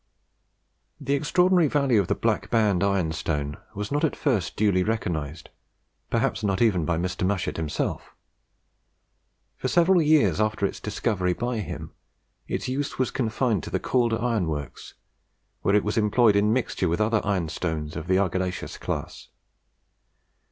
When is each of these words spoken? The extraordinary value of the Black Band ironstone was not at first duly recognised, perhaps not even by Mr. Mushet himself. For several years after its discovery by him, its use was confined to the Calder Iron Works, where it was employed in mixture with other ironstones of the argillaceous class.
The 0.99 1.13
extraordinary 1.13 1.67
value 1.67 1.99
of 2.01 2.07
the 2.07 2.15
Black 2.15 2.49
Band 2.49 2.83
ironstone 2.83 3.57
was 3.75 3.91
not 3.91 4.03
at 4.03 4.15
first 4.15 4.55
duly 4.55 4.81
recognised, 4.81 5.49
perhaps 6.09 6.43
not 6.43 6.59
even 6.59 6.85
by 6.85 6.97
Mr. 6.97 7.23
Mushet 7.23 7.57
himself. 7.57 8.15
For 9.57 9.67
several 9.67 10.01
years 10.01 10.39
after 10.41 10.65
its 10.65 10.79
discovery 10.79 11.33
by 11.33 11.59
him, 11.59 11.91
its 12.47 12.67
use 12.67 12.97
was 12.97 13.11
confined 13.11 13.61
to 13.65 13.69
the 13.69 13.79
Calder 13.79 14.19
Iron 14.19 14.47
Works, 14.47 14.95
where 15.61 15.75
it 15.75 15.83
was 15.83 15.97
employed 15.99 16.35
in 16.35 16.51
mixture 16.51 16.89
with 16.89 16.99
other 16.99 17.21
ironstones 17.23 17.95
of 17.95 18.07
the 18.07 18.17
argillaceous 18.17 18.79
class. 18.79 19.27